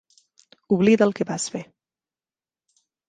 [0.77, 1.61] Oblida el que vas fer.